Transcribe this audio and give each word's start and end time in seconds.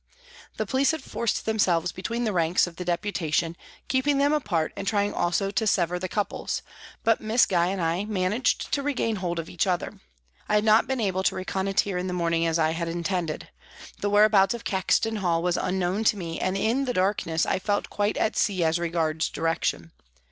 The 0.57 0.65
police 0.65 0.89
had 0.89 1.03
forced 1.03 1.45
themselves 1.45 1.91
between 1.91 2.23
the 2.23 2.33
ranks 2.33 2.65
of 2.65 2.77
the 2.77 2.83
Deputa 2.83 3.31
tion, 3.31 3.55
keeping 3.87 4.17
them 4.17 4.33
apart 4.33 4.73
and 4.75 4.87
trying 4.87 5.13
also 5.13 5.51
to 5.51 5.67
sever 5.67 5.99
the 5.99 6.09
couples, 6.09 6.63
but 7.03 7.21
Miss 7.21 7.45
Gye 7.45 7.67
and 7.67 7.79
I 7.79 8.05
managed 8.05 8.71
to 8.71 8.81
regain 8.81 9.17
hold 9.17 9.37
of 9.37 9.47
each 9.47 9.67
other. 9.67 10.01
I 10.49 10.55
had 10.55 10.63
not 10.63 10.87
been 10.87 10.99
able 10.99 11.21
to 11.21 11.35
reconnoitre 11.35 11.99
in 11.99 12.07
the 12.07 12.13
morning 12.17 12.47
as 12.47 12.57
I 12.57 12.71
had 12.71 12.87
intended. 12.87 13.49
The 13.99 14.09
whereabouts 14.09 14.55
of 14.55 14.63
Caxton 14.63 15.17
Hall 15.17 15.43
was 15.43 15.55
unknown 15.55 16.03
to 16.05 16.17
me, 16.17 16.39
and 16.39 16.57
in 16.57 16.85
the 16.85 16.95
darkness 16.95 17.45
I 17.45 17.59
felt 17.59 17.91
quite 17.91 18.17
at 18.17 18.35
sea 18.35 18.63
as 18.63 18.79
regards 18.79 19.29
direction. 19.29 19.91